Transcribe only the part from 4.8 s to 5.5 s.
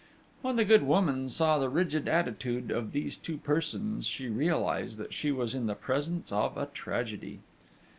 that she